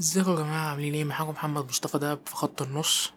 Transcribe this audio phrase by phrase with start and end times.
[0.00, 3.12] ازيكم يا جماعة؟ عاملين إيه؟ معاكم محمد مصطفى دهب في خط النص.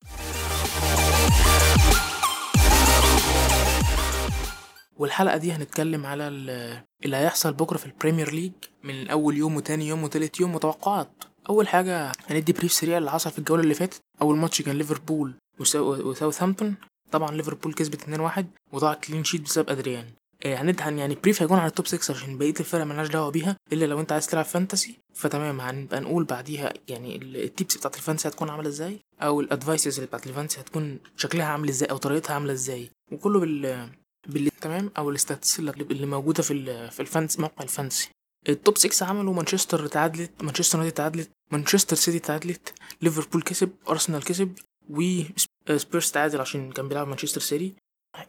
[4.97, 8.51] والحلقة دي هنتكلم على ال- اللي هيحصل بكرة في ال Premier League
[8.83, 11.09] من أول يوم وتاني يوم وتالت يوم وتوقعات.
[11.49, 14.01] أول حاجة هندي brief سريع اللي حصل في الجولة اللي فاتت.
[14.21, 16.75] أول ماتش كان ليفربول وسا- وساوثهامبتون.
[17.11, 20.05] طبعا ليفربول كسبت 2-1 وضاع clean sheet بسبب أدريان.
[20.45, 23.31] آه، هند هن يعني brief هيكون على ال top 6 عشان بقية الفرق ملهاش دعوة
[23.31, 27.95] بيها إلا لو أنت عايز تلعب fantasy فتمام هنبقى نقول بعديها يعني ال- tips بتاعت
[27.95, 31.69] ال fantasy هتكون عاملة إزاي؟ أو ال advices اللي بتاعت ال fantasy هتكون شكلها عامل
[31.69, 33.89] إزاي أو طريقتها عاملة إزاي؟ وكله بال
[34.27, 38.09] بال تمام؟ أو ال stats اللي موجودة في في ال fantasy موقع ال fantasy.
[38.49, 44.23] ال top 6 عملوا مانشستر تعادلت مانشستر يونايتد تعادلت مانشستر سيتي تعادلت ليفربول كسب ارسنال
[44.23, 44.53] كسب
[44.89, 47.73] وسبيرز تعادل عشان كان بيلعب مانشستر سيتي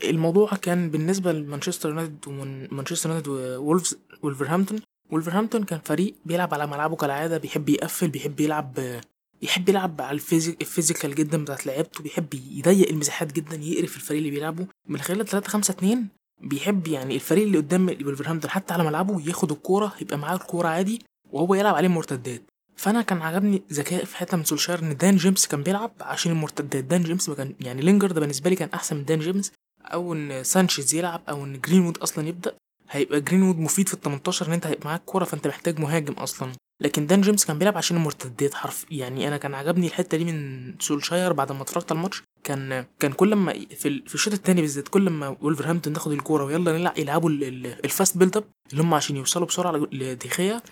[0.05, 4.81] الموضوع كان بالنسبة لمانشستر يونايتد ومانشستر يونايتد وولفز ولفرهامبتون
[5.11, 9.01] ولفرهامبتون كان فريق بيلعب على ملعبه كالعادة بيحب يقفل بيحب يلعب
[9.41, 13.97] بيحب يلعب على ال physique ال physical جدا بتاعت لعيبته بيحب يضيق المساحات جدا يقرف
[13.97, 14.67] الفريق اللي بيلعبه.
[14.89, 16.07] من خلال 3 5 2
[16.43, 21.03] بيحب يعني الفريق اللي قدام ولفرهامبتون حتى على ملعبه ياخد الكورة يبقى معاه الكورة عادي
[21.33, 22.43] وهو يلعب عليه مرتدات.
[22.77, 26.85] فأنا كان عجبني ذكاء في حتة من سولشاير إن دان جيمس كان بيلعب عشان المرتدات.
[26.85, 29.53] دان جيمس ما كان يعني لينجر ده بالنسبة لي كان أحسن من دان جيمس.
[29.93, 32.55] أو إن سانشيز يلعب أو إن جرينوود أصلا يبدأ
[32.91, 36.53] هيبقى جرينوود مفيد في ال 18 إن أنت هيبقى معاك كورة فأنت محتاج مهاجم أصلا.
[36.83, 40.75] لكن دان جيمس كان بيلعب عشان المرتدات حرف يعني أنا كان عجبني الحتة دي من
[40.81, 42.23] سولشاير بعد ما اتفرجت على الماتش.
[42.45, 46.79] كان كان كل ما في في الشوط الثاني بالذات كل ما ولفرهامبتون تاخد الكورة ويلا
[46.79, 50.63] نلعب يلعبوا ال- ال- ال fast build up اللي هم عشان يوصلوا بسرعة لديخيا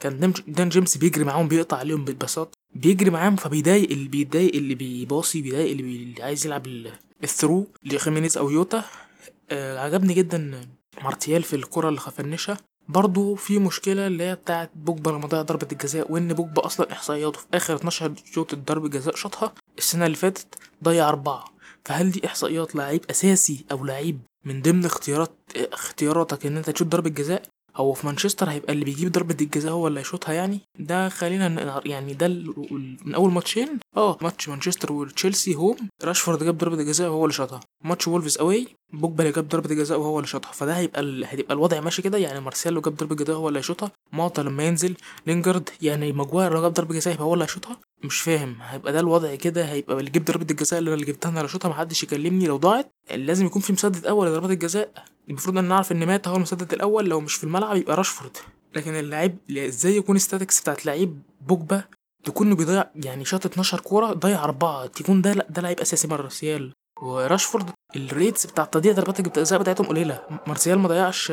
[0.00, 5.42] كان دان- جيمس بيجري معاهم بيقطع عليهم بالباصات بيجري معاهم فبيضايق اللي بيضايق اللي بيباصي
[5.42, 5.96] بيضايق اللي, بي...
[6.02, 6.66] اللي عايز يلعب
[7.24, 8.84] ال through لخيمينيز أو جوتا.
[9.50, 10.60] آه عجبني جدا
[11.02, 12.58] مارتيال في الكرة اللي فنشها.
[12.88, 17.38] برضو في مشكلة اللي هي بتاعت بوجبا لما ضيع ضربة الجزاء وإن بوجبا أصلا إحصائياته
[17.38, 19.54] في آخر 12 شوط ضربة جزاء شاطها.
[19.78, 20.54] السنة اللي فاتت
[20.84, 21.44] ضيع أربعة.
[21.84, 27.10] فهل دي إحصائيات لعيب أساسي أو لعيب من ضمن اختيارات اختياراتك إن أنت تشوط ضربة
[27.10, 27.42] جزاء؟
[27.76, 32.14] هو في مانشستر هيبقى اللي بيجيب ضربة الجزاء هو اللي هيشوطها يعني؟ ده خلينا يعني
[32.14, 32.28] ده
[33.04, 33.78] من أول ماتشين.
[33.96, 35.76] آه ماتش مانشستر وتشيلسي home.
[36.04, 37.60] راشفورد جاب ضربة الجزاء وهو اللي شاطها.
[37.84, 38.68] ماتش وولفز away.
[38.92, 40.52] بوجبا اللي جاب ضربة الجزاء وهو اللي شاطها.
[40.52, 41.24] فده هيبقى ال...
[41.24, 42.18] هيبقى الوضع ماشي كده.
[42.18, 43.92] يعني مارسيلو جاب ضربة جزاء هو اللي هيشوطها.
[44.12, 44.94] ماتا لما ينزل.
[45.26, 47.76] لينجارد يعني ماجواير لو جاب ضربة جزاء يبقى هو اللي هيشوطها.
[48.04, 48.56] مش فاهم.
[48.60, 49.64] هيبقى ده الوضع كده.
[49.64, 52.46] هيبقى اللي جاب ضربة الجزاء اللي أنا اللي جبتها أنا اللي شوطها محدش يكلمني.
[52.46, 54.92] لو ضاعت لازم يكون في مسدد أول لضربات الجزاء.
[55.30, 58.36] المفروض إن نعرف إن ماتا هو المسدد الأول لو مش في الملعب يبقى راشفورد.
[58.76, 61.84] لكن اللعيب إزاي يكون statistics بتاعت لعيب بوجبا
[62.24, 67.70] تكون بيضيع يعني شاط 12 كورة ضيع أربعة تكون ده ده لعيب أساسي مارسيال وراشفورد
[67.96, 70.20] ال rates بتاع تضييع ضربات الجزاء بتاعتهم قليلة.
[70.46, 71.32] مارسيال ما ضيعش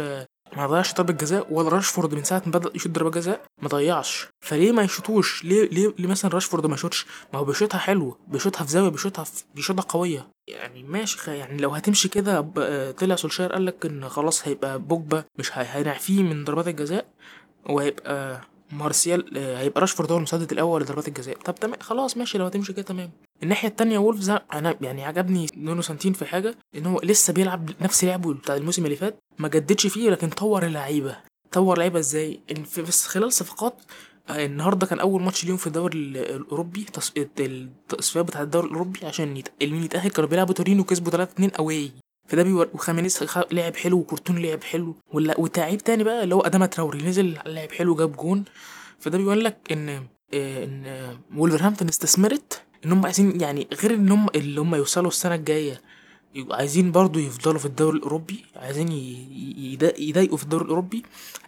[0.58, 4.28] ما ضيعش ضربة جزاء ولا راشفورد من ساعة ما بدأ يشوط ضربة جزاء؟ ما ضيعش.
[4.42, 8.64] فليه ما يشوطوش؟ ليه ليه ليه مثلا راشفورد ما يشوطش؟ ما هو بيشوطها حلو بيشوطها
[8.66, 10.28] في زاوية بيشوطها في بيشوطها قوية.
[10.48, 15.24] يعني ماشي يعني لو هتمشي كده آه، طلع سولشاير قال لك إن خلاص هيبقى بوجبا
[15.40, 17.06] مش هي- هينعفيه من ضربات الجزاء
[17.70, 18.42] وهيبقى
[18.72, 21.38] مارسيال آه، هيبقى راشفورد هو المسدد الأول لضربات الجزاء.
[21.46, 23.12] طب تمام خلاص ماشي لو هتمشي كده تمام.
[23.44, 28.04] الناحية التانية وولفز أنا يعني عجبني نونو سانتو في حاجة إن هو لسه بيلعب نفس
[28.04, 31.18] لعبه بتاع الموسم اللي فات ما جددش فيه لكن طور اللعيبة.
[31.52, 33.74] طور لعيبة إزاي؟ في خلال صفقات
[34.30, 39.06] آه، النهارده كان أول ماتش ليهم في الدوري ال- الأوروبي تص- التصفيات بتاع الدوري الأوروبي
[39.06, 41.92] عشان يتأهل كانوا بيلعبوا تورينو كسبوا 3 2 away.
[42.28, 46.42] فده بيور وخيمينيز خ- لعب حلو وكوتروني لعب حلو ولا وتعيب تاني بقى اللي هو
[46.42, 48.44] اداما تراوري نزل لعب حلو جاب جون.
[49.00, 49.90] فده بيقول لك إن
[50.34, 55.36] آه، إن وولفرهامبتون استثمرت إن هم عايزين يعني غير إن هم اللي هم يوصلوا السنة
[55.36, 55.82] الجاية
[56.52, 58.88] عايزين برضو يفضلوا في الدوري الأوروبي عايزين
[60.00, 61.04] يضايقوا في الدوري الأوروبي.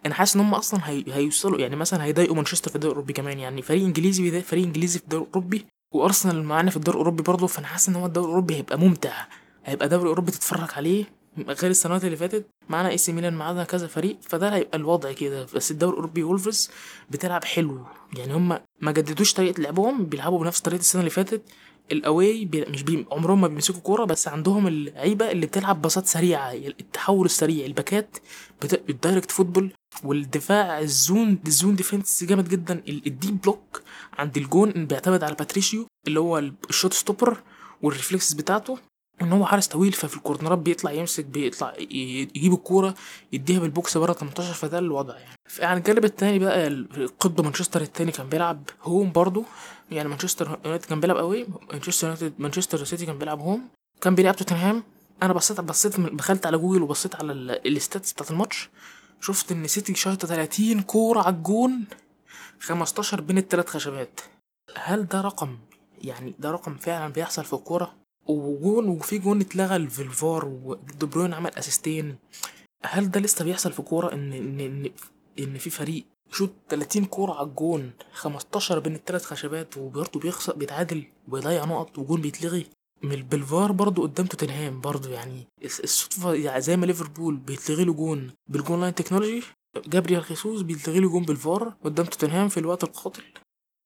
[0.05, 1.03] أنا حاسس إن هم أصلا هي...
[1.07, 3.39] هيوصلوا يعني مثلا هيضايقوا مانشستر في الدوري الأوروبي كمان.
[3.39, 7.67] يعني فريق إنجليزي فريق إنجليزي في الدوري الأوروبي وأرسنال معانا في الدوري الأوروبي برضه فأنا
[7.67, 9.25] حاسس إن هو الدوري الأوروبي هيبقى ممتع.
[9.69, 11.05] هيبقى دوري أوروبي تتفرج عليه
[11.37, 12.45] غير السنوات اللي فاتت.
[12.69, 14.17] معانا إيه سي ميلان معانا كذا فريق.
[14.21, 15.47] فده هيبقى الوضع كده.
[15.55, 16.69] بس الدوري الأوروبي وولفز
[17.09, 17.85] بتلعب حلو.
[18.17, 21.41] يعني هم ما جددوش طريقة لعبهم بيلعبوا بنفس طريقة السنة اللي فاتت.
[21.91, 22.65] ال away بي...
[22.65, 23.05] مش بي...
[23.11, 26.53] عمرهم ما بيمسكوا كورة بس عندهم اللعيبة اللي بتلعب باصات سريعة.
[26.53, 27.65] التحول السريع.
[27.65, 28.17] الباكات
[28.61, 28.89] بت...
[28.89, 29.71] ال direct football
[30.03, 32.73] والدفاع ال zone ال zone defense جامد جدا.
[32.87, 33.81] ال- ال deep block
[34.17, 37.37] عند الجون بيعتمد على باتريشيو اللي هو ال- ال shot stopper
[37.81, 38.77] وال reflex بتاعته.
[39.21, 42.93] ان هو حارس طويل ففي ال corner ات بيطلع يمسك بيطلع يجيب الكورة
[43.33, 45.35] يديها بال box بره 18 فده الوضع يعني.
[45.61, 49.43] على الجانب التاني بقى ال- قطب مانشستر التاني كان بيلعب home برضو
[49.91, 53.67] يعني مانشستر يونايتد كان بيلعب away مانشستر يونايتد مانشستر سيتي كان بيلعب home
[54.01, 54.83] كان بيلعب توتنهام.
[55.23, 58.69] أنا بصيت بصيت دخلت على جوجل وبصيت على ال- ال stats بتاعت الماتش.
[59.21, 61.85] شفت إن سيتي شايطه 30 كورة على الجون
[62.61, 64.19] 15 بين الثلاث خشبات.
[64.77, 65.57] هل ده رقم؟
[66.01, 67.93] يعني ده رقم فعلا بيحصل في الكورة؟
[68.29, 72.15] وجون وفي جون اتلغى في الفار ودي بروين عمل assist ين
[72.85, 74.91] هل ده لسه بيحصل في كورة؟ إن إن إن,
[75.39, 81.03] إن في فريق يشوط 30 كورة على الجون 15 بين الثلاث خشبات وبرضه بيخسر بيتعادل
[81.27, 82.65] ويضيع نقط وجون بيتلغي.
[83.03, 88.31] من بالفار برضه قدام توتنهام برضه يعني الصدفه يعني زي ما ليفربول بيتلغي له جون
[88.47, 89.43] بال goal line technology
[89.87, 93.23] جابريال خيسوس بيتلغي له جون بالفار قدام توتنهام في الوقت القاتل.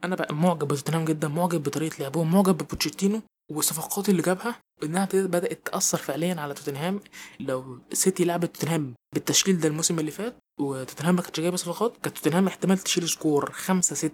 [0.04, 5.68] أنا بقى معجب بتوتنهام جدا معجب بطريقة لعبهم معجب ببوتشيتينو والصفقات اللي جابها إنها بدأت
[5.68, 7.00] تأثر فعليا على توتنهام.
[7.40, 12.18] لو سيتي لعبت توتنهام بالتشكيل ده الموسم اللي فات وتوتنهام ما كانتش جايبة صفقات كانت
[12.18, 14.12] توتنهام احتمال تشيل score 5 6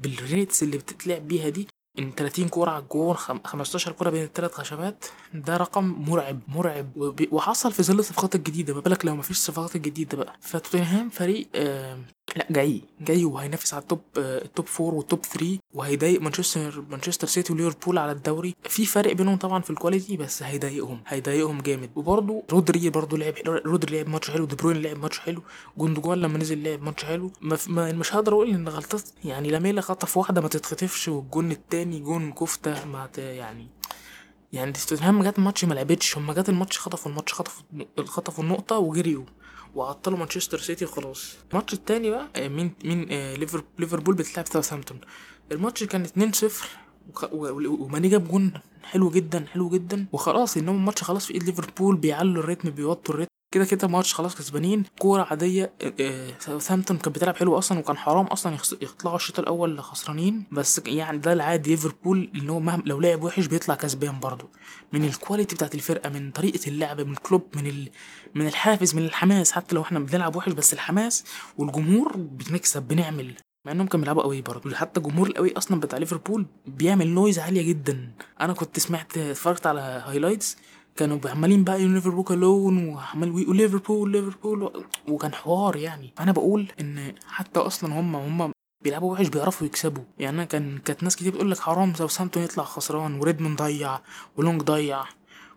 [0.00, 1.68] بال rates اللي بتتلعب بيها دي.
[2.00, 5.04] إن 30 كورة على الجون خم- 15 كورة بين الثلاث خشبات
[5.34, 6.90] ده رقم مرعب مرعب.
[7.32, 8.74] وحصل في ظل الصفقات الجديدة.
[8.74, 10.36] ما بالك لو ما فيش الصفقات الجديده بقى.
[10.40, 11.98] فتوتنهام فريق آه
[12.36, 16.84] لا جاي جاي وهينافس على ال top ال top 4 وال top 3 وهيضايق مانشستر
[16.90, 18.54] مانشستر سيتي وليفربول على الدوري.
[18.62, 21.90] في فرق بينهم طبعا في ال quality بس هيضايقهم هيضايقهم جامد.
[21.96, 25.42] وبرضه رودري برضه لعب رودري لعب ماتش حلو دي بروين لعب ماتش حلو
[25.78, 27.30] جوندوجان لما نزل لعب ماتش حلو.
[27.68, 32.32] ما مش هقدر أقول إن غلطات يعني لاميلا خطف واحدة ما تتخطفش والجون التاني جون
[32.32, 33.18] كفته ما ت...
[33.18, 33.66] يعني
[34.52, 36.18] يعني توتنهام جت الماتش ما لعبتش.
[36.18, 37.62] هم جت الماتش خطفوا الماتش خطفوا
[38.06, 39.24] خطفوا النقطة وجريوا.
[39.74, 45.00] وعطلوا مانشستر سيتي خلاص الماتش التاني بقى آه، مين مين آه، ليفر- ليفربول بتلعب ساوثهامبتون.
[45.52, 46.66] الماتش كان 2-0
[47.10, 48.52] وخ- و- و- وماني جاب جون
[48.82, 50.06] حلو جدا حلو جدا.
[50.12, 53.30] وخلاص انهم الماتش خلاص في إيد ليفربول بيعلوا ال rythme بيوطوا ال rythme.
[53.50, 54.84] كده كده الماتش خلاص كسبانين.
[54.98, 59.82] كورة عادية آه، آه، ساوثهامبتون كانت بتلعب حلو أصلا وكان حرام أصلا يطلعوا الشوط الأول
[59.82, 60.44] خسرانين.
[60.52, 64.48] بس يعني ده العادي ليفربول إن هو مهما لو لعب وحش بيطلع كسبان برضه.
[64.92, 67.88] من ال quality بتاعت الفرقة من طريقة اللعب من كلوب من ال...
[68.34, 69.52] من الحافز من الحماس.
[69.52, 71.24] حتى لو إحنا بنلعب وحش بس الحماس
[71.58, 73.34] والجمهور بنكسب بنعمل.
[73.66, 74.74] مع إنهم كانوا بيلعبوا قوي برضه.
[74.74, 78.12] حتى الجمهور القوي أصلا بتاع ليفربول بيعمل noise عالية جدا.
[78.40, 80.56] أنا كنت سمعت اتفرجت على highlights
[81.00, 86.12] كانوا عمالين بقى ليفربول لون وعمال يقولوا ليفربول ليفربول وكان حوار يعني.
[86.20, 88.52] أنا بقول إن حتى أصلا هم هم
[88.84, 90.04] بيلعبوا وحش بيعرفوا يكسبوا.
[90.18, 93.98] يعني أنا كان كانت ناس كتير بتقول لك حرام ساوثهامبتون يطلع خسران وريدموند ضيع
[94.36, 95.04] ولونج ضيع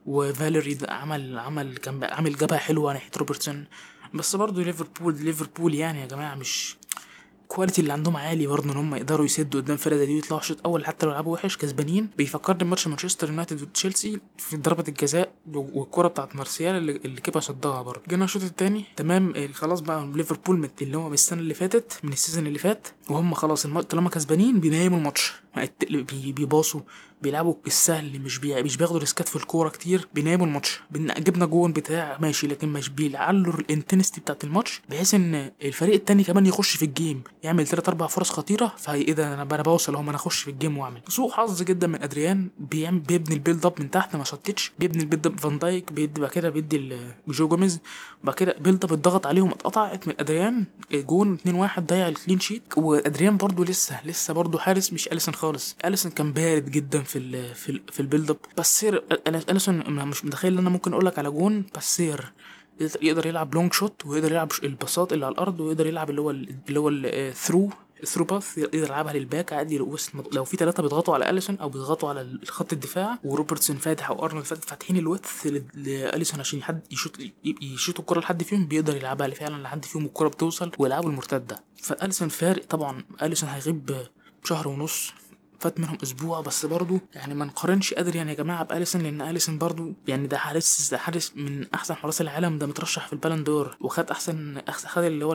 [0.05, 3.65] وفاليري عمل عمل كان عامل جبهة حلوة ناحية روبرتسون.
[4.13, 6.77] بس برضه ليفربول ليفربول يعني يا جماعة مش
[7.43, 10.41] ال quality اللي عندهم عالي برضه إن هم يقدروا يسدوا قدام فرقة زي دي ويطلعوا
[10.41, 12.09] شوط أول حتى لو لعبوا وحش كسبانين.
[12.17, 17.81] بيفكرني بماتش مانشستر يونايتد وتشيلسي في ضربة الجزاء والكرة بتاعت مارسيال اللي, اللي كيبا صدها
[17.81, 18.01] برضه.
[18.09, 22.18] جينا الشوط الثاني تمام خلاص بقى ليفربول اللي هو من السنة اللي فاتت من ال
[22.18, 25.33] season اللي فات وهم خلاص الم- طالما كسبانين بيناموا الماتش.
[26.13, 26.81] بيباصوا
[27.21, 28.63] بيلعبوا السهل مش بي...
[28.63, 30.79] مش بياخدوا risk ات في الكورة كتير بيناموا الماتش.
[30.91, 31.07] بن...
[31.07, 36.23] جبنا جون بتاع ماشي لكن مش بيعلوا ال intensity بتاعت الماتش بحيث إن الفريق التاني
[36.23, 39.93] كمان يخش في ال game يعمل تلات أربع فرص خطيرة فهي إيه ده؟ أنا بوصل
[39.95, 41.01] أهو أنا أخش في ال game وأعمل.
[41.07, 45.07] سوء حظ جدا من أدريان بيبني ال build up من تحت ما شطتش بيبني ال
[45.07, 47.79] build up فان دايك بيدي بعد كده بيدي ال- جو جوميز
[48.23, 52.39] بعد كده build up اتضغط عليهم اتقطعت من أدريان جون 2 1 ضيع ال clean
[52.39, 55.75] sheet وأدريان برضو لسه لسه برضو حارس مش أليسون خالص.
[55.85, 59.03] أليسون كان بارد جدا في ال في في ال build up passer
[59.49, 62.31] أليسون مش متخيل إن أنا ممكن أقول لك على جون passer.
[62.79, 66.55] يقدر- يلعب long shot ويقدر يلعب الباصات اللي على الأرض ويقدر يلعب اللي هو ال-
[66.69, 67.69] اللي هو ال through
[68.03, 69.79] ال through pass يقدر يلعبها للباك عادي.
[69.79, 74.25] وسط لو في ثلاثة بيضغطوا على أليسون أو بيضغطوا على خط الدفاع وروبرتسون فاتح أو
[74.25, 77.17] أرنولد فاتح فاتحين ال width ل- لأليسون عشان حد يشوط
[77.61, 81.63] يشوط الكرة لحد فيهم بيقدر يلعبها فعلا لحد فيهم الكره بتوصل ويلعبوا المرتدة.
[81.83, 83.03] فأليسون فارق طبعا.
[83.21, 83.95] أليسون هيغيب
[84.43, 85.11] شهر ونص
[85.63, 89.93] فات منهم أسبوع بس برضو يعني ما نقارنش ادريان يا جماعة باليسون لأن اليسون برضو
[90.07, 93.77] يعني ده حارس ده حارس من أحسن حراس العالم ده مترشح في ال Ballon d'Or
[93.81, 95.33] وخد أحسن خد اللي هو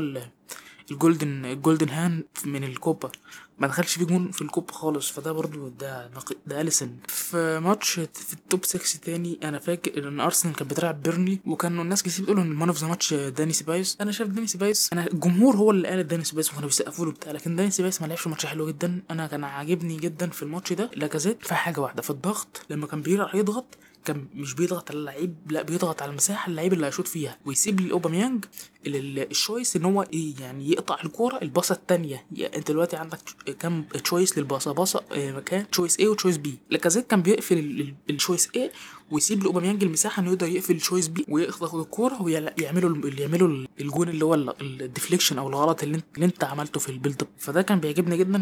[0.90, 3.10] ال golden ال golden hand من الكوبا.
[3.58, 6.10] ما دخلش فيه جون في الكوبا خالص فده برضو ده
[6.46, 11.02] ده اليسون في ماتش في ال top 6 تاني أنا فاكر إن أرسنال كانت بتلعب
[11.02, 14.46] بيرنلي وكانوا الناس كتير بتقول إن man of the match داني سيبايوس أنا شايف داني
[14.46, 18.02] سيبايوس أنا الجمهور هو اللي قال داني سيبايوس وكانوا بيسقفوا له بتاع لكن داني سيبايوس
[18.02, 19.02] ما لعبش ماتش حلو جدا.
[19.10, 21.46] أنا كان عاجبني جدا في الماتش ده لاكازيت.
[21.46, 25.62] في حاجة واحدة في الضغط لما كان بيروح يضغط كان مش بيضغط على اللعيب لا
[25.62, 27.38] بيضغط على المساحة اللعيب اللي هيشوط فيها.
[27.46, 28.44] ويسيب لأوباميانج
[28.86, 32.26] ال- ال- ال choice إن هو A يعني يقطع الكورة الباصة الثانية
[32.56, 33.18] أنت دلوقتي عندك
[33.58, 37.80] كام choice للباصة؟ باصة آه، مكان choice A و choice B لاكازيت كان بيقفل ال-
[37.80, 38.72] ال- ال choice A
[39.10, 43.68] ويسيب لأوباميانج المساحة إنه يقدر يقفل ال choice B وياخد الكورة ويعملوا ال- يعملوا ال-
[43.80, 47.22] الجون اللي هو ال deflection أو الغلط اللي انت, اللي انت عملته في ال build
[47.22, 48.38] up فده كان بيعجبني جدا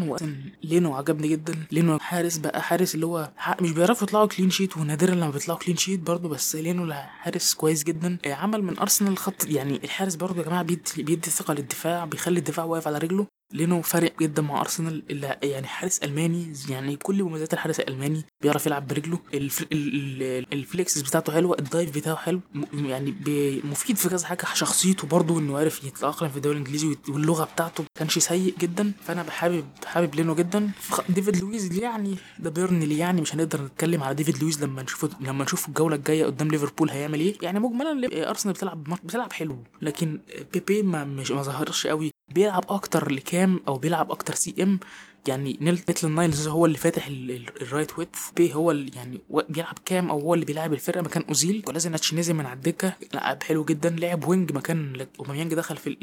[0.63, 1.53] لينو عجبني جدا.
[1.71, 3.31] لينو حارس بقى حارس اللي هو
[3.61, 7.83] مش بيعرفوا يطلعوا clean sheet ونادرا لما بيطلعوا clean sheet برضه بس لينو حارس كويس
[7.83, 8.17] جدا.
[8.25, 12.65] عمل من أرسنال خط يعني الحارس برضه يا جماعة بيدي بيدي ثقة للدفاع بيخلي الدفاع
[12.65, 13.27] واقف على رجله.
[13.53, 18.65] لينو فارق جدا مع أرسنال اللي يعني حارس ألماني يعني كل مميزات الحارس الألماني بيعرف
[18.65, 19.61] يلعب برجله الف...
[19.61, 19.67] ال...
[19.71, 20.53] ال...
[20.53, 22.39] ال reflexes بتاعته حلوة ال dive بتاعه حلو.
[22.73, 23.13] يعني.
[23.63, 27.89] مفيد في كذا حاجة شخصيته برضه إنه عارف يتأقلم في الدوري الإنجليزي واللغة بتاعته ما
[27.99, 30.71] كانش سيء جدا فأنا بحابب حابب لينو جدا
[31.09, 35.43] ديفيد لويز يعني ده بيرنلي يعني مش هنقدر نتكلم على ديفيد لويز لما نشوفه لما
[35.43, 40.19] نشوف الجولة الجاية قدام ليفربول هيعمل إيه يعني مجملا آرسنال بتلعب بتلعب حلو لكن
[40.53, 44.79] بيبي ما مش ما ظهرش قوي بيلعب أكتر لكام أو بيلعب أكتر سي ام
[45.27, 50.19] يعني نيل نايلز هو اللي فاتح الرايت ويت بي هو اللي يعني بيلعب كام أو
[50.19, 51.63] هو اللي بيلعب الفرقة؟ مكان أوزيل.
[51.67, 52.93] ولازم نزل من على الدكة.
[53.13, 53.89] لعب حلو جدا.
[53.89, 55.97] لعب وينج مكان أوباميانج دخل في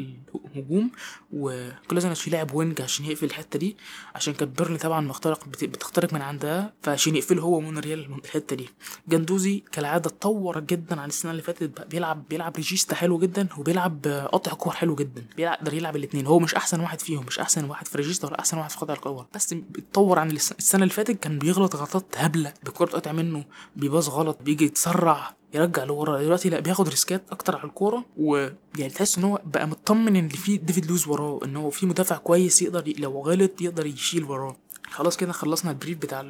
[0.55, 0.91] الهجوم.
[1.33, 3.77] وكولازينيتش لعب wing عشان يقفل الحتة دي.
[4.15, 6.73] عشان كانت بيرنلي طبعا مخترق بتخترق من عندها.
[6.83, 8.69] فعشان يقفل هو مونريال الحتة دي.
[9.09, 11.87] جندوزي كالعادة اتطور جدا عن السنة اللي فاتت.
[11.91, 13.49] بيلعب بيلعب regista حلو جدا.
[13.59, 15.27] وبيلعب قطع كور حلو جدا.
[15.37, 17.27] بيقدر يلعب الاثنين هو مش أحسن واحد فيهم.
[17.27, 20.83] مش أحسن واحد في regista ولا أحسن واحد في قطع الكور بس اتطور عن السنة
[20.83, 23.45] اللي فاتت كان بيغلط غلطات هبلة بالكوره بتقطع منه
[23.77, 26.23] بيباظ غلط بيجي يتسرع يرجع لورا.
[26.23, 30.29] دلوقتي لا بياخد risk ات أكتر على الكورة ويعني تحس إن هو بقى مطمن إن
[30.29, 34.57] في ديفيد لويز وراه إن هو في مدافع كويس يقدر لو غلط يقدر يشيل وراه.
[34.91, 36.21] خلاص كده خلصنا ال brief بتاع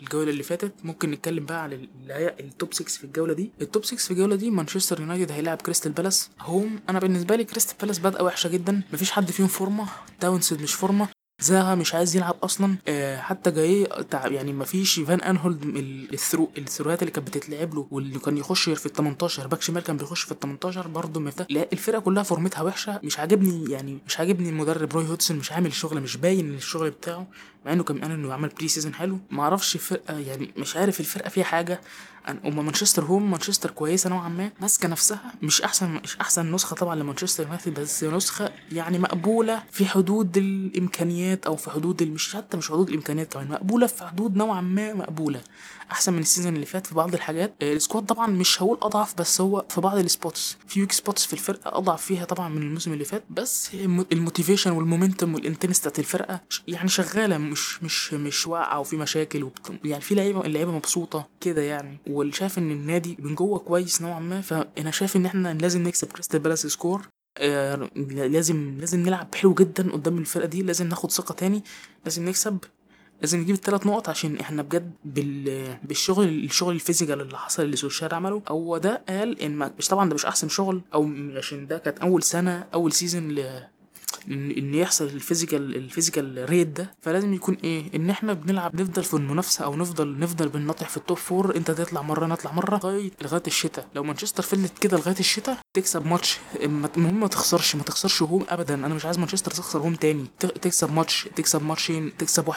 [0.00, 0.72] الجولة اللي فاتت.
[0.84, 1.88] ممكن نتكلم بقى على
[2.40, 3.50] ال top 6 في الجولة دي.
[3.60, 6.80] ال top 6 في الجولة دي مانشستر يونايتد هيلاعب كريستال بالاس home.
[6.88, 8.82] أنا بالنسبة لي كريستال بالاس بادئه وحشة جدا.
[8.92, 9.86] مفيش حد فيهم فورمة.
[10.22, 11.08] تاونسند مش فورمة.
[11.40, 12.76] زاها مش عايز يلعب أصلا.
[12.88, 13.88] آه حتى جاي
[14.24, 15.62] يعني ما فيش فان آنهولت
[16.12, 19.46] ال through ال through ات اللي كانت بتتلعب له واللي كان يخش في ال 18
[19.46, 23.00] باك شمال كان بيخش في ال 18 برضه مفتاح لا الفرقة كلها فورمتها وحشة.
[23.04, 27.26] مش عاجبني يعني مش عاجبني المدرب روي هودجسون مش عامل الشغل مش باين الشغل بتاعه.
[27.66, 29.18] مع إنه كان قال إنه عمل pre-season حلو.
[29.30, 31.80] ما أعرفش الفرقه يعني مش عارف الفرقة فيها حاجة.
[32.28, 34.50] اما مانشستر home مانشستر كويسة نوعا ما.
[34.60, 39.86] ماسكة نفسها مش احسن مش أحسن نسخة طبعا لمانشستر يونايتد بس نسخة يعني مقبولة في
[39.86, 44.60] حدود الإمكانيات أو في حدود مش حتى مش حدود الإمكانيات كمان مقبولة في حدود نوعا
[44.60, 45.40] ما مقبولة.
[45.92, 47.54] أحسن من ال season اللي فات في بعض الحاجات.
[47.62, 50.56] ال squad طبعا مش هقول أضعف بس هو في بعض ال spots.
[50.68, 53.70] في weak spots في الفرقة أضعف فيها طبعا من الموسم اللي فات بس
[54.12, 57.38] ال motivation وال momentum وال intense بتاعت الفرقة يعني شغالة.
[57.50, 59.72] مش مش مش واقعة وفي مشاكل وبت...
[59.84, 61.98] يعني في لعيبة اللعيبة مبسوطة كده يعني.
[62.06, 66.12] واللي شايف إن النادي من جوه كويس نوعا ما فأنا شايف إن إحنا لازم نكسب
[66.12, 67.08] كريستال بالاس score.
[67.38, 70.62] آه لازم لازم نلعب حلو جدا قدام الفرقة دي.
[70.62, 71.62] لازم ناخد ثقة تاني.
[72.04, 72.58] لازم نكسب.
[73.20, 75.76] لازم نجيب الثلاث نقط عشان إحنا بجد بال...
[75.84, 78.42] بالشغل الشغل ال physical اللي حصل اللي سولشاير عمله.
[78.48, 79.72] هو ده قال إن ما...
[79.78, 83.62] مش طبعا ده مش أحسن شغل أو عشان ده كانت أول سنة أول season ل...
[84.28, 89.04] ان يحصل ال physical ال physical ريت ده فلازم يكون إيه؟ إن إحنا بنلعب نفضل
[89.04, 92.76] في المنافسة أو نفضل نفضل بننطح في ال top four أنت تطلع مرة نطلع مرة
[92.76, 93.86] لغاية لغاية الشتاء.
[93.94, 96.38] لو مانشستر فضلت كده لغاية الشتاء تكسب ماتش.
[96.96, 98.74] المهم ما تخسرش ما تخسرش هوم ابدا.
[98.74, 100.24] أنا مش عايز مانشستر تخسر هوم تاني.
[100.38, 102.56] تكسب ماتش تكسب ماتشين تكسب 1-0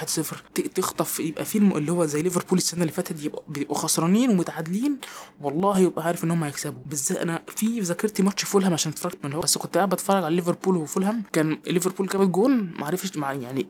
[0.76, 4.98] تخطف يبقى في اللي هو زي ليفربول السنة اللي فاتت يبقى بيبقوا خسرانين ومتعادلين.
[5.42, 6.82] والله يبقى عارف إن هم هيكسبوا.
[6.86, 10.36] بالذات أنا في ذاكرتي ماتش فولهام عشان اتفرجت من هو بس كنت قاعد بتفرج على
[10.36, 11.24] ليفربول وفولهام.
[11.34, 13.68] كان ليفربول جابت جون ما عرفش مع يعني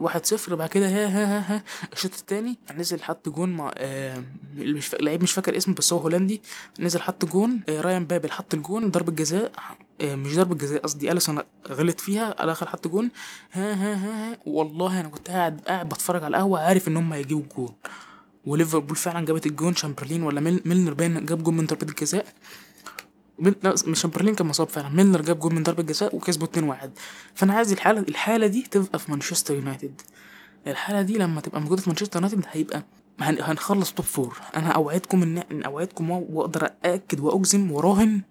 [0.47, 1.63] 1-0 بعد كده ها ها ها, ها
[1.93, 4.23] الشوط الثاني نزل حط جون مع آه
[4.57, 4.95] مش.
[4.95, 6.41] لعيب مش فاكر اسمه بس هو هولندي
[6.79, 9.51] نزل حط جون آه رايان بابل حط الجون ضربة جزاء
[10.01, 13.09] آه مش ضربة جزاء قصدي أليسون غلط فيها دخل حط جون
[13.51, 17.13] ها ها ها, ها والله أنا كنت قاعد قاعد بتفرج على القهوة عارف إن هم
[17.13, 17.73] هيجيبوا الجون
[18.45, 20.61] وليفربول فعلا جابت الجون شامبرلين ولا ميل...
[20.65, 22.25] ميلنر باين جاب جون من ضربة الجزاء
[23.85, 24.89] مش شامبرلين كان مصاب فعلا.
[24.89, 26.91] ميلنر جاب جول من ضربة جزاء وكسبوا 2 1
[27.35, 30.01] فأنا عايز الحاله الحالة دي تبقى في مانشستر يونايتد.
[30.67, 32.83] الحالة دي لما تبقى موجودة في مانشستر يونايتد هيبقى
[33.19, 38.21] هنخلص top four أنا أوعدكم ان أوعدكم وأقدر أأكد وأجزم وراهن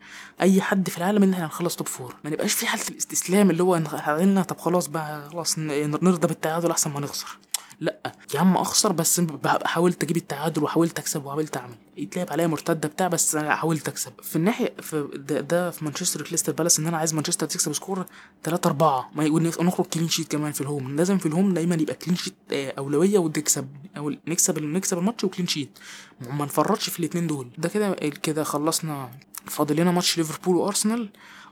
[0.40, 3.62] أي حد في العالم إن إحنا هنخلص top four ما نبقاش في حالة الاستسلام اللي
[3.62, 7.38] هو هنقلنا طب خلاص بقى خلاص نرضى بالتعادل أحسن ما نخسر.
[7.82, 9.20] لا يا عم أخسر بس
[9.64, 11.74] حاولت أجيب التعادل وحاولت أكسب وحاولت أعمل.
[11.96, 14.12] يتلعب عليا مرتدة بتاع بس أنا حاولت أكسب.
[14.22, 18.06] في الناحية في ده, ده في مانشستر كريستال بالاس إن أنا عايز مانشستر تكسب score
[18.44, 19.24] 3 4 ما
[19.60, 20.96] ونخرج clean sheet كمان في ال home.
[20.96, 25.28] لازم في ال home دايما يبقى clean sheet أولوية وتكسب أو نكسب نكسب الماتش و
[25.28, 25.78] clean sheet
[26.20, 27.48] ما نفرطش في الاثنين دول.
[27.58, 29.10] ده كده كده خلصنا
[29.46, 31.08] فاضل لنا ماتش ليفربول وأرسنال.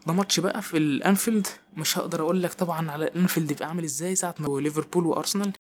[0.07, 1.47] ده ماتش بقى في الأنفيلد.
[1.77, 5.53] مش هقدر أقول لك طبعا على الأنفيلد يبقى عامل إزاي ساعة ما ليفربول وأرسنال.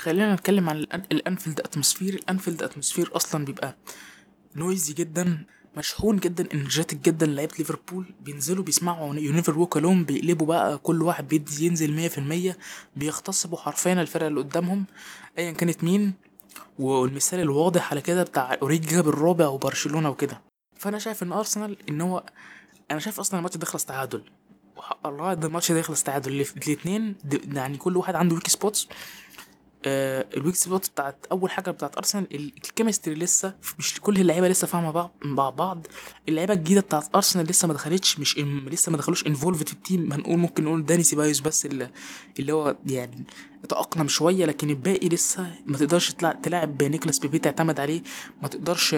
[0.00, 0.76] خلينا نتكلم عن
[1.12, 3.76] الأنفيلد atmosphere الأنفيلد atmosphere أصلا بيبقى
[4.56, 5.44] noisy جدا
[5.76, 7.26] مشحون جدا energetic جدا.
[7.26, 12.08] لعيبة ليفربول بينزلوا بيسمعوا you'll never walk alone بيقلبوا بقى كل واحد بيدي ينزل مية
[12.08, 12.58] في المية
[12.96, 14.84] بيغتصبوا حرفيا الفرقة اللي قدامهم.
[15.38, 16.14] ايا كانت مين؟
[16.78, 20.40] والمثال الواضح على كده بتاع اوريجي جاب الرابع وبرشلونة وكده.
[20.78, 22.24] فأنا شايف إن أرسنال إن هو
[22.90, 24.22] أنا شايف أصلا الماتش ده خلص تعادل.
[25.06, 26.32] الله ده الماتش ده يخلص تعادل.
[26.32, 27.14] الاثنين
[27.52, 28.88] يعني كل واحد عنده weak spots
[29.84, 34.48] آه ال weak spot بتاعت أول حاجة بتاعت أرسنال ال chemistry لسه مش كل اللعيبة
[34.48, 35.86] لسه فاهمة بعض مع بعض.
[36.28, 40.12] اللعيبة الجديدة بتاعت أرسنال لسه ما دخلتش مش لسه ما دخلوش involved في ال team
[40.12, 41.90] هنقول ممكن نقول داني سيبايوس بس اللي,
[42.38, 43.24] اللي هو يعني
[43.68, 48.02] تأقلم شوية لكن الباقي لسه ما تقدرش تلعب نيكلاس بيبي تعتمد عليه.
[48.42, 48.96] ما تقدرش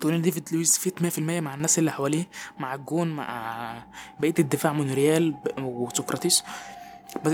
[0.00, 3.86] تقول إن ديفيد لويس فيت 100% مع الناس اللي حواليه مع الجون مع
[4.20, 6.42] بقية الدفاع مونريال وسقراطيس.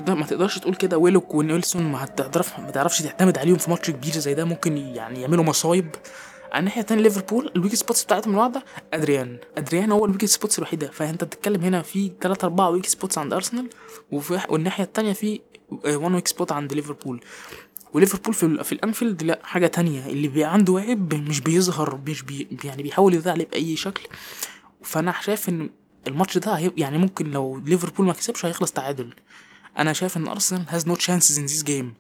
[0.09, 0.99] ما تقدرش تقول كده.
[0.99, 4.45] ويلوك ونيلسون ما هتعرف ما تعرفش تعتمد عليهم في ماتش كبير زي ده.
[4.45, 5.91] ممكن يعني يعملوا مصايب.
[6.53, 9.39] على الناحية التانية ليفربول ال weak spots بتاعتهم الواحدة أدريان.
[9.59, 13.33] أدريان هو ال weak spots الوحيده فأنت بتتكلم هنا في 3 4 weak spots عند
[13.33, 13.69] أرسنال
[14.13, 15.41] وفي والناحية التانية في
[15.85, 17.21] 1 weak spot عند ليفربول.
[17.93, 20.07] وليفربول في, في الأنفيلد لا حاجة تانية.
[20.07, 24.03] اللي بي عنده عيب مش بيظهر مش بي يعني بيحاول يضيع عليه باي شكل.
[24.83, 25.71] فأنا شايف إن
[26.07, 29.15] الماتش ده يعني ممكن لو ليفربول ما كسبش هيخلص تعادل.
[29.79, 31.95] أنا شايف إن أرسنال has no chances in this game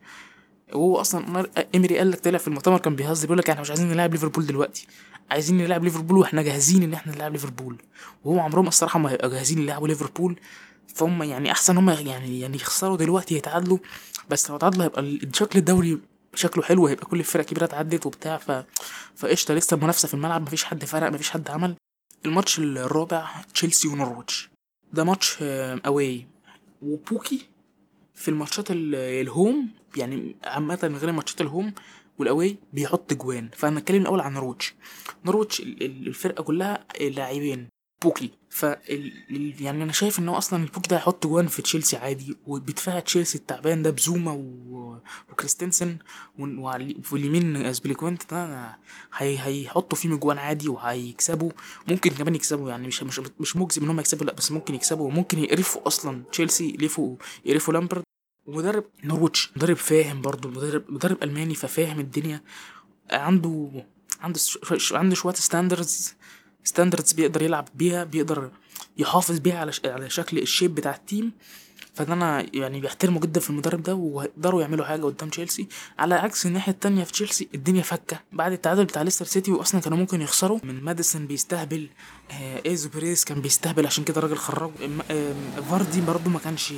[0.73, 3.89] وهو أصلا إيمري قال لك طلع في المؤتمر كان بيهزر بيقول لك إحنا مش عايزين
[3.89, 4.87] نلعب ليفربول دلوقتي.
[5.31, 7.77] عايزين نلعب ليفربول وإحنا جاهزين إن إحنا نلعب ليفربول.
[8.25, 10.41] وهو عمرهم الصراحة ما هيبقوا جاهزين يلعبوا ليفربول.
[10.95, 13.79] فهم يعني أحسن هم يعني يعني يخسروا دلوقتي يتعادلوا.
[14.31, 15.99] بس لو تعادلوا هيبقى شكل الدوري
[16.35, 18.37] شكله حلو هيبقى كل الفرق كبيرة اتعدت وبتاع.
[18.37, 18.53] ف
[19.17, 21.75] فقشطة لسه المنافسة في الملعب مفيش حد فرق مفيش حد عمل.
[22.25, 24.51] الماتش الرابع تشيلسي ونورويتش.
[24.93, 25.37] ده ماتش
[25.87, 26.27] away
[26.83, 27.47] وبوكي
[28.17, 31.75] في الماتشات ال home يعني عامة غير ماتشات ال home
[32.19, 33.51] وال away بيحط جوان.
[33.53, 34.75] فأنا اتكلم الأول عن نورويتش.
[35.25, 37.69] نورويتش الفرقة كلها لاعبين.
[38.03, 38.31] بوكي.
[38.51, 38.63] ف
[39.61, 43.39] يعني أنا شايف إن هو أصلا البوكي ده هيحط جوان في تشيلسي عادي وبدفاع تشيلسي
[43.39, 44.99] التعبان ده بزوما و...
[45.33, 45.99] وكريستنسن
[46.39, 48.79] وفي اليمين أزبليكويتا ده
[49.17, 49.39] هي...
[49.39, 51.51] هيحطوا فيه جوان عادي وهيكسبوا.
[51.89, 55.07] ممكن كمان يكسبوا يعني مش مش مش مجزم إن هم يكسبوا لأ بس ممكن يكسبوا.
[55.07, 58.03] وممكن يقرفوا أصلا تشيلسي يقرفوا يقرفوا لامبرد.
[58.47, 62.43] ومدرب نورويتش مدرب فاهم برضو مدرب مدرب ألماني ففاهم الدنيا.
[63.11, 63.85] عنده
[64.21, 64.41] عنده
[64.93, 66.15] عنده شوية standards
[66.67, 68.51] standards بيقدر يلعب بيها بيقدر
[68.99, 71.33] يحافظ بيها على على شكل ال shape بتاع ال team
[71.95, 75.67] فده أنا يعني بيحترمه جدا في المدرب ده ويقدروا يعملوا حاجة قدام تشيلسي.
[75.99, 78.21] على عكس الناحية التانية في تشيلسي الدنيا فكة.
[78.33, 80.59] بعد التعادل بتاع ليستر سيتي واصلا كانوا ممكن يخسروا.
[80.65, 81.89] من ماديسون بيستهبل
[82.31, 84.73] آه أيوزي بيريز كان بيستهبل عشان كده الراجل خرجه.
[85.11, 85.35] آه
[85.71, 86.73] فاردي برضه ما كانش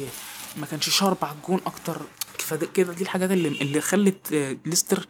[0.57, 2.01] ما كانش شارب على الجون أكتر.
[2.75, 5.07] كده دي الحاجات اللي اللي خلت آه ليستر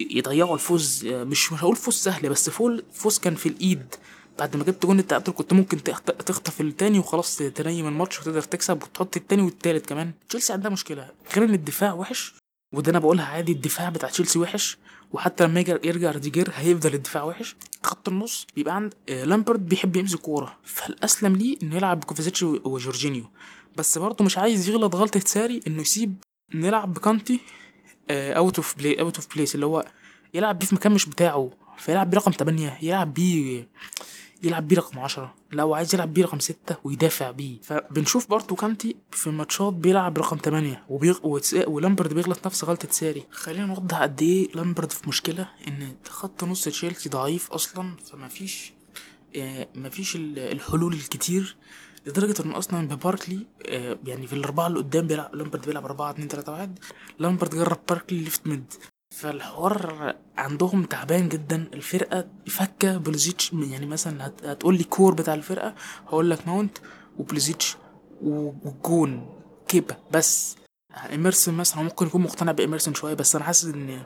[0.00, 3.94] يضيعوا الفوز مش مش هقول فوز سهل بس فول فوز كان في الإيد.
[4.38, 5.82] بعد ما جبت جون التعادل كنت ممكن
[6.26, 10.12] تخطف التاني وخلاص تنيم الماتش وتقدر تكسب وتحط التاني والتالت كمان.
[10.28, 11.10] تشيلسي عندها مشكلة.
[11.36, 12.34] غير إن الدفاع وحش
[12.74, 14.78] وده أنا بقولها عادي الدفاع بتاع تشيلسي وحش
[15.12, 17.56] وحتى لما يرجع روديجير هيفضل الدفاع وحش.
[17.82, 20.56] خط النص بيبقى عند لامبرد بيحب يمسك كورة.
[20.64, 23.24] فالأسلم ليه إنه يلعب بكوفاسيتش وجورجينيو.
[23.76, 26.14] بس برضه مش عايز يغلط غلطة ساري إنه يسيب
[26.54, 27.40] نلعب بكانتي
[28.10, 29.84] out of play out of place اللي هو
[30.34, 33.68] يلعب بيه في مكان مش بتاعه فيلعب بيه رقم 8 يلعب بيه
[34.42, 37.56] يلعب بيه رقم 10 لو عايز يلعب بيه رقم 6 ويدافع بيه.
[37.62, 41.18] فبنشوف برضه كانتي في الماتشات بيلعب رقم 8 وبيغ...
[41.22, 41.54] وتس...
[41.54, 43.22] ولامبرد بيغلط نفس غلطة ساري.
[43.30, 48.72] خلينا نوضح قد إيه لامبرد في مشكلة إن خط نص تشيلسي ضعيف أصلا فمفيش
[49.36, 51.56] آه مفيش الحلول الكتير
[52.06, 56.28] لدرجة إن أصلا بباركلي آه يعني في الأربعة اللي قدام بيلعب لامبرد بيلعب 4 2
[56.28, 56.78] 3 1
[57.18, 58.72] لامبرد جرب باركلي left mid.
[59.16, 65.74] فالحوار عندهم تعبان جدا الفرقة فكة بوليسيتش يعني مثلا هتقول لي core بتاع الفرقة
[66.06, 66.78] هقول لك ماونت
[67.18, 67.76] وبوليسيتش
[68.22, 69.28] والجون
[69.68, 70.56] كيبا بس.
[71.10, 74.02] إيمرسون مثلا ممكن يكون مقتنع بإيمرسون شوية بس أنا حاسس إن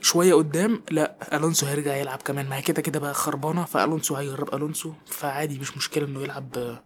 [0.00, 2.48] شوية قدام لا ألونسو هيرجع يلعب كمان.
[2.48, 6.78] ما هي كده كده بقى خربانة فألونسو هيجرب ألونسو فعادي مش مشكلة إنه يلعب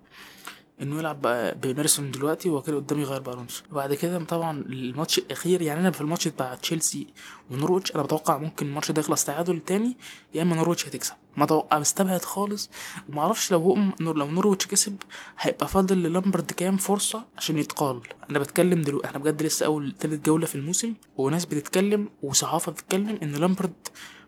[0.83, 1.23] إنه يلعب
[1.63, 6.01] بإيمرسون دلوقتي وهو كده قدام يغير بالونسو وبعد كده طبعا الماتش الأخير يعني أنا في
[6.01, 7.07] الماتش بتاع تشيلسي
[7.51, 9.97] ونورويتش أنا بتوقع ممكن الماتش ده يخلص تعادل تاني
[10.35, 11.15] يا إما نورويتش هتكسب.
[11.37, 12.71] ما توقع مستبعد خالص.
[13.09, 14.97] ومعرفش لو هو لو نورويتش كسب
[15.39, 18.01] هيبقى فاضل للامبرد كام فرصة عشان يتقال.
[18.31, 23.19] أنا بتكلم دلوقتي إحنا بجد لسه أول تالت جولة في الموسم وناس بتتكلم وصحافة بتتكلم
[23.23, 23.73] إن لامبرد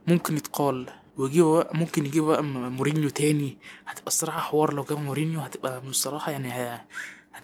[0.08, 0.86] ممكن يتقال.
[1.16, 3.58] ويجيبوا بقى ممكن يجيبوا بقى مورينيو تاني.
[3.86, 6.80] هتبقى الصراحة حوار لو جابوا مورينيو هتبقى بصراحة يعني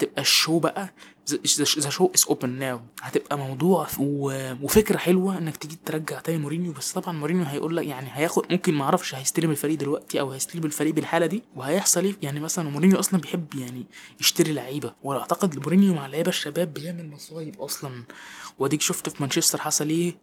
[0.01, 0.93] هتبقى ال show بقى.
[1.57, 6.73] the show is open now هتبقى موضوع وفكرة حلوة إنك تيجي ترجع تاني مورينيو.
[6.73, 10.65] بس طبعا مورينيو هيقول لك يعني هياخد ممكن ما أعرفش هيستلم الفريق دلوقتي أو هيستلم
[10.65, 11.43] الفريق بالحالة دي.
[11.57, 13.87] وهيحصل إيه؟ يعني مثلا مورينيو أصلا بيحب يعني
[14.21, 14.95] يشتري لعيبة.
[15.03, 18.05] وأعتقد مورينيو مع اللعيبة الشباب بيعمل مصايب أصلا.
[18.59, 20.17] وأديك شفت في مانشستر حصل إيه؟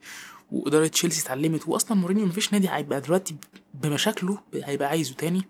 [0.52, 1.68] وإدارة تشيلسي اتعلمت.
[1.68, 3.36] وأصلا مورينيو مفيش نادي هيبقى دلوقتي
[3.74, 5.42] بمشاكله هيبقى عايزه تاني.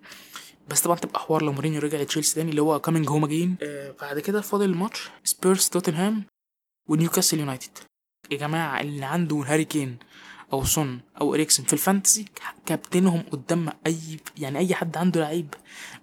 [0.70, 3.96] بس طبعا تبقى حوار لو مورينيو رجع لتشيلسي تاني اللي هو coming home again آه
[4.02, 6.24] بعد كده فاضل الماتش سبيرز توتنهام
[6.90, 7.78] ونيوكاسل يونايتد
[8.32, 9.98] يا جماعة اللي عنده هاري كين
[10.54, 12.26] أو سون أو إريكسن في ال fantasy
[12.66, 13.98] كابتنهم قدام أي
[14.38, 15.54] يعني أي حد عنده لعيب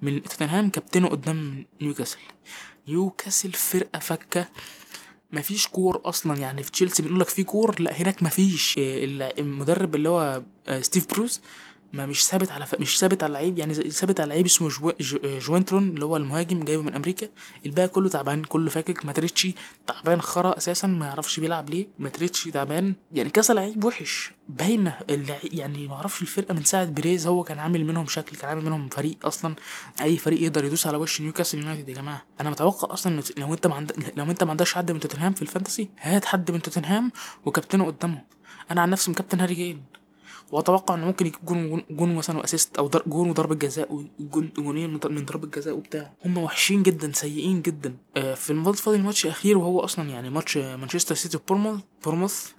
[0.03, 2.19] من توتنهام كابتنه قدام نيوكاسل
[2.89, 4.49] نيوكاسل فرقة فكة
[5.33, 6.37] مفيش core أصلا.
[6.39, 8.75] يعني في تشيلسي بنقول لك في core لا هناك مفيش.
[8.79, 11.41] ال- المدرب اللي هو آه، ستيف بروس
[11.95, 12.75] ما مش ثابت على ف...
[12.81, 14.93] مش ثابت على لعيب يعني ثابت على لعيب اسمه جو...
[15.01, 15.19] جو...
[15.25, 17.29] جولينتون اللي هو المهاجم جايبه من أمريكا.
[17.67, 19.05] الباقي كله تعبان كله فاكك.
[19.07, 19.55] مات ريتشي
[19.87, 21.87] تعبان خرا أساسا ما يعرفش بيلعب ليه.
[21.99, 22.95] مات ريتشي تعبان.
[23.13, 24.33] يعني كذا لعيب وحش.
[25.11, 28.65] اللع- يعني ما أعرفش الفرقة من ساعة بينيتيز هو كان عامل منهم شكل كان عامل
[28.65, 29.55] منهم فريق أصلا.
[30.03, 32.23] أي فريق يقدر يدوس على وش نيوكاسل يونايتد يا جماعة.
[32.41, 34.13] أنا متوقع أصلا لو أنت ما عند...
[34.17, 37.13] لو أنت ما عندكش حد من توتنهام في ال fantasy هات حد من توتنهام
[37.45, 38.25] وكابتنه قدامه.
[38.71, 39.83] أنا عن نفسي مكابتن هاري كين.
[40.53, 44.91] وأتوقع إنه ممكن يكون جون جون مثلا و assist أو جون وضربة جزاء وجون جونين
[44.91, 46.13] من ضربة جزاء وبتاع.
[46.25, 47.97] هم وحشين جدا سيئين جدا.
[48.17, 52.51] آه، في الماتش فاضل ماتش أخير وهو أصلا يعني ماتش مانشستر سيتي وبورنموث بورنموث.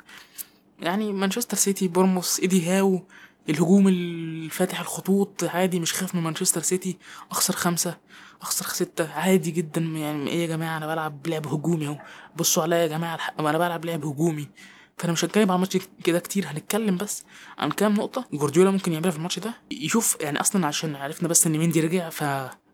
[0.80, 3.04] يعني مانشستر سيتي بورنموث إيدي هاو
[3.50, 6.98] الهجوم الفاتح الخطوط عادي مش خايف من مانشستر سيتي.
[7.32, 7.98] أخسر خمسة
[8.42, 9.82] أخسر ستة عادي جدا.
[9.82, 11.98] يعني إيه يا جماعة أنا بلعب لعب هجومي أهو.
[12.36, 14.50] بصوا عليا يا جماعة أنا بلعب لعب هجومي.
[14.98, 17.24] فأنا مش هتكلم عن الماتش كده كتير هنتكلم بس
[17.58, 19.54] عن كام نقطة جوارديولا ممكن يعملها في الماتش ده.
[19.72, 22.24] يشوف يعني أصلا عشان عرفنا بس إن مندي رجع ف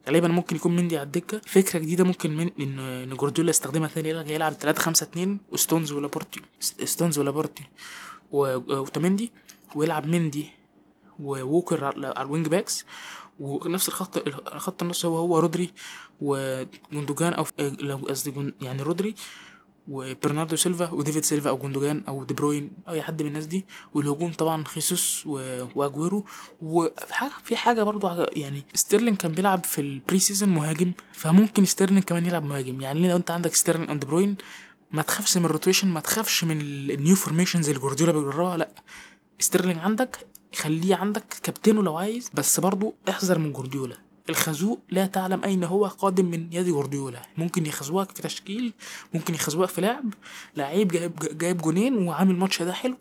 [0.08, 1.42] غالبا ممكن يكون مندي على الدكة.
[1.48, 5.92] فكرة جديدة ممكن من إن إن جوارديولا يستخدمها تاني يلعب يلعب 3 5 2 وستونز
[5.92, 7.64] ولابورتي ستونز ولابورتي
[8.32, 9.32] وأوتامندي
[9.76, 10.50] ويلعب مندي
[11.20, 12.86] ووكر على على ال wing backs.
[13.40, 15.74] ونفس الخط خط النص هو هو رودري
[16.22, 17.46] وجوندوجان أو
[18.10, 19.16] قصدي يعني رودري.
[19.88, 23.66] وبرناردو سيلفا وديفيد سيلفا أو جوندوجان أو دي بروين أو أي حد من الناس دي.
[23.94, 25.24] والهجوم طبعا خيسوس
[25.76, 26.26] وأجويرو.
[26.62, 32.04] وفي حاجة في حاجة برضو يعني ستيرلينج كان بيلعب في ال pre-season مهاجم فممكن ستيرلينج
[32.04, 32.82] كمان يلعب مهاجم.
[32.82, 34.36] يعني لو أنت عندك ستيرلينج أو دي بروين
[34.92, 38.58] ما تخافش من ال rotation ما تخافش من ال- ال new formations اللي جوارديولا بيجربها.
[38.58, 38.70] لا
[39.40, 43.98] ستيرلينج عندك خليه عندك كابتنه لو عايز بس برضو احذر من جوارديولا.
[44.30, 47.22] الخازوق لا تعلم أين هو قادم من يد جوارديولا.
[47.38, 48.74] ممكن يخزوك في تشكيل
[49.14, 50.14] ممكن يخزوك في لعب.
[50.58, 52.98] لعيب جايب جايب جونين وعامل ماتش ده حلو.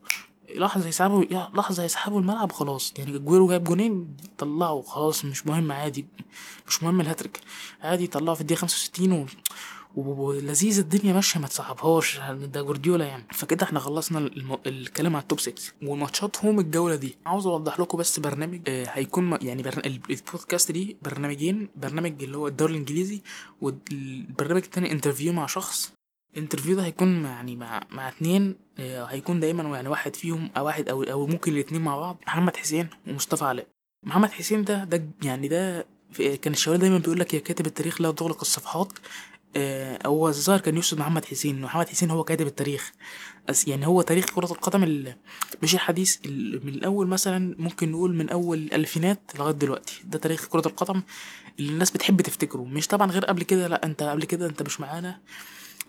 [0.54, 2.92] لحظة يسحبوا لحظة يسحبوا الملعب خلاص.
[2.98, 6.06] يعني أجويرو جايب جونين طلعوا خلاص مش مهم عادي.
[6.68, 7.40] مش مهم الهاتريك.
[7.82, 9.26] عادي طلعوا في الدقيقة 65 و...
[9.96, 13.24] ولذيذ الدنيا ماشية ما تصعبهاش ده جوارديولا يعني.
[13.32, 14.58] فكده إحنا خلصنا الم...
[14.66, 17.16] الكلام على ال top 6 وماتشاتهم الجولة دي.
[17.26, 19.38] عاوز أوضح لكم بس برنامج آه هيكون.
[19.42, 19.78] يعني برن...
[19.78, 23.22] ال- البودكاست دي برنامجين برنامج اللي هو الدوري الإنجليزي
[23.60, 25.92] والبرنامج التاني interview مع شخص.
[26.36, 30.66] ال interview ده هيكون يعني مع مع اتنين آه، هيكون دايما يعني واحد فيهم أو
[30.66, 32.16] واحد أو أو ممكن الاتنين مع بعض.
[32.26, 33.66] محمد حسين ومصطفى علاء.
[34.06, 38.00] محمد حسين ده ده يعني ده في- كان الشوالي دايما بيقول لك يا كاتب التاريخ
[38.00, 38.92] لا تغلق الصفحات.
[38.92, 39.00] آه،
[40.06, 42.92] هو الظاهر كان يقصد محمد حسين محمد حسين هو كاتب التاريخ.
[43.48, 45.14] بس يعني هو تاريخ كرة القدم ال-
[45.62, 50.02] مش الحديث ال- من الأول مثلا ممكن نقول من أول الألفينات لغاية دلوقتي.
[50.04, 51.02] ده تاريخ كرة القدم
[51.58, 52.64] اللي الناس بتحب تفتكره.
[52.64, 55.20] مش طبعا غير قبل كده لا أنت قبل كده أنت مش معانا.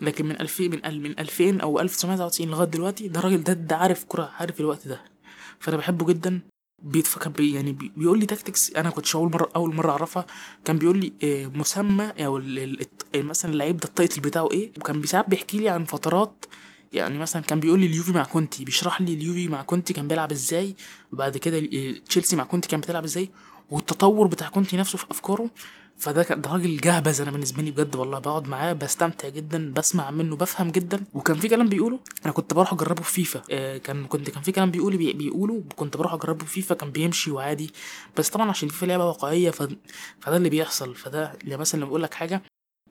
[0.01, 4.05] لكن من 2000 من من 2000 أو 1999 لغاية دلوقتي ده الراجل ده ده عارف
[4.07, 5.01] كرة عارف الوقت ده.
[5.59, 6.39] فأنا بحبه جدا.
[6.83, 10.25] بيتفكر بي يعني بي بيقول لي tactics أنا كنتش اول مرة أول مرة أعرفها.
[10.65, 14.71] كان بيقول لي آه، مسمى أو ال- الت- مثلا اللعيب ده ال title بتاعه إيه؟
[14.77, 16.45] وكان ساعات بيحكي لي عن فترات
[16.93, 20.31] يعني مثلا كان بيقول لي اليوفي مع كونتي بيشرح لي اليوفي مع كونتي كان بيلعب
[20.31, 20.75] إزاي
[21.13, 21.59] وبعد كده
[22.09, 23.29] تشيلسي مع كونتي كان بتلعب إزاي
[23.71, 25.49] والتطور بتاع كونتي نفسه في أفكاره.
[26.01, 28.19] فده كان ده راجل جهبذ أنا بالنسبة لي بجد والله.
[28.19, 31.03] بقعد معاه بستمتع جدا بسمع منه بفهم جدا.
[31.13, 33.41] وكان في كلام بيقوله أنا كنت بروح أجربه في فيفا.
[33.51, 36.91] آه كان كنت كان في كلام بيقوله بي بيقوله كنت بروح أجربه في فيفا كان
[36.91, 37.73] بيمشي وعادي.
[38.17, 39.51] بس طبعا عشان فيفا لعبة واقعية.
[39.51, 40.95] فده اللي بيحصل.
[40.95, 42.41] فده اللي مثلا لما بقول لك حاجة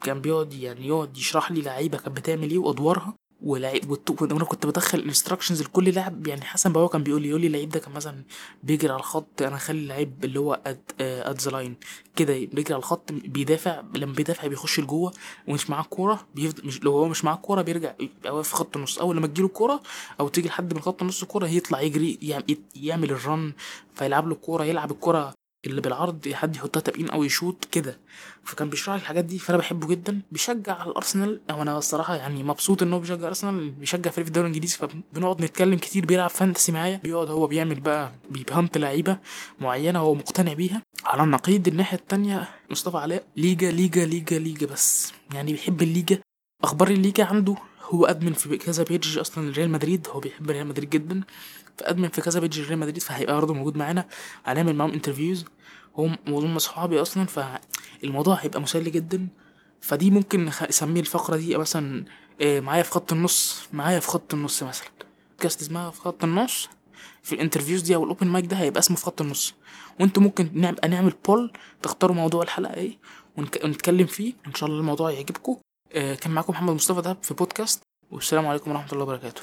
[0.02, 3.14] كان بيقعد يعني يقعد يشرح لي لعيبة كانت بتعمل إيه وأدوارها.
[3.42, 7.46] ولعيب وأنا كنت بدخل instructions لكل لاعب يعني حسن بابا كان بيقول لي يقول لي
[7.46, 8.22] اللعيب ده كان مثلا
[8.62, 11.76] بيجري على الخط أنا أخلي اللعيب اللي هو at at the line
[12.16, 15.12] كده بيجري على الخط بيدافع لما بيدافع بيخش لجوه
[15.48, 17.94] ومش معاه الكوره بيفضل مش لو هو مش معاه الكوره بيرجع
[18.26, 18.98] واقف في خط النص.
[18.98, 19.80] أول لما تجيله الكوره
[20.20, 22.42] أو تيجي لحد من خط النص الكوره يطلع يجري يعم-
[22.76, 23.52] يعمل ال run
[23.94, 25.34] فيلعب له الكوره يلعب الكورة
[25.66, 27.98] اللي بالعرض حد يحطها tap in أو يشوط كده.
[28.44, 30.20] فكان بيشرح لي الحاجات دي فأنا بحبه جدا.
[30.32, 31.40] بيشجع على الأرسنال.
[31.50, 34.76] أو أنا الصراحة يعني مبسوط إن هو بيشجع ارسنال بيشجع فريق في الدوري الإنجليزي.
[34.76, 36.96] فبنقعد نتكلم كتير بيلعب fantasy معايا.
[36.96, 39.18] بيقعد هو بيعمل بقى بيبهمت لعيبة
[39.60, 40.82] معينة هو مقتنع بيها.
[41.04, 45.12] على النقيض الناحية التانية مصطفى علاء ليجا ليجا ليجا ليجا بس.
[45.34, 46.18] يعني بيحب الليجا.
[46.64, 47.56] أخبار الليجا عنده
[47.90, 51.20] هو admin في كذا page أصلا ريال مدريد هو بيحب ريال مدريد جدا
[51.78, 54.08] ف admin في كذا page ريال مدريد فهيبقى برضه موجود معانا
[54.44, 55.44] هنعمل معاهم interviews
[55.96, 59.28] هم وهم صحابي أصلا فالموضوع هيبقى مسلي جدا.
[59.80, 62.04] فدي ممكن نسميه الفقرة دي مثلا
[62.40, 64.88] آه، معايا في خط النص معايا في خط النص مثلا.
[65.30, 66.68] بودكاست اسمها في خط النص.
[67.22, 69.54] في ال interviews دي أو ال open mic ده هيبقى اسمه في خط النص.
[70.00, 72.98] وأنتوا ممكن نبقى نعمل poll تختاروا موضوع الحلقة إيه
[73.36, 75.56] ونتكلم فيه إن شاء الله الموضوع يعجبكم.
[75.92, 79.42] كان معاكم محمد مصطفى ده في بودكاست والسلام عليكم ورحمة الله وبركاته.